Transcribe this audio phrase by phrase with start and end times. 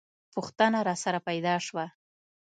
[0.33, 1.85] پوښتنه راسره پیدا شوه.